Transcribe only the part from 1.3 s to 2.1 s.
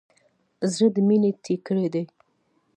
ټیکری دی.